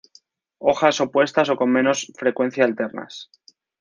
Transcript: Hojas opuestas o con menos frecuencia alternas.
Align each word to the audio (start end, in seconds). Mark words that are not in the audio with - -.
Hojas 0.57 0.99
opuestas 0.99 1.49
o 1.49 1.57
con 1.57 1.71
menos 1.71 2.11
frecuencia 2.17 2.65
alternas. 2.65 3.29